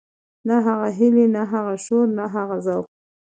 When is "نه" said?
0.47-0.55, 1.35-1.43, 2.17-2.25